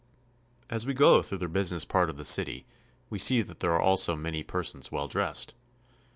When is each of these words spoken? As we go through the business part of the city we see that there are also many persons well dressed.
As 0.67 0.83
we 0.87 0.95
go 0.95 1.21
through 1.21 1.37
the 1.37 1.47
business 1.47 1.85
part 1.85 2.09
of 2.09 2.17
the 2.17 2.25
city 2.25 2.65
we 3.11 3.19
see 3.19 3.43
that 3.43 3.59
there 3.59 3.71
are 3.73 3.79
also 3.79 4.15
many 4.15 4.41
persons 4.41 4.91
well 4.91 5.07
dressed. 5.07 5.53